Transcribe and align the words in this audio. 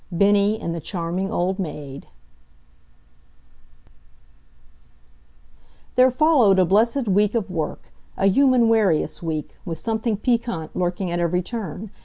BENNIE 0.11 0.59
AND 0.59 0.73
THE 0.73 0.79
CHARMING 0.81 1.31
OLD 1.31 1.59
MAID 1.59 2.07
There 5.95 6.09
followed 6.09 6.57
a 6.57 6.65
blessed 6.65 7.07
week 7.07 7.35
of 7.35 7.51
work 7.51 7.93
a 8.17 8.25
"human 8.25 8.67
warious" 8.67 9.21
week, 9.21 9.57
with 9.63 9.77
something 9.77 10.17
piquant 10.17 10.75
lurking 10.75 11.11
at 11.11 11.19
every 11.19 11.43
turn. 11.43 11.91